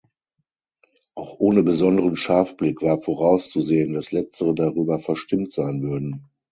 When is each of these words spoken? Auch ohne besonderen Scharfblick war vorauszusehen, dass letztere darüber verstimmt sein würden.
Auch 1.13 1.39
ohne 1.39 1.61
besonderen 1.61 2.15
Scharfblick 2.15 2.81
war 2.81 2.99
vorauszusehen, 3.01 3.93
dass 3.93 4.11
letztere 4.11 4.55
darüber 4.55 4.97
verstimmt 4.97 5.53
sein 5.53 5.83
würden. 5.83 6.27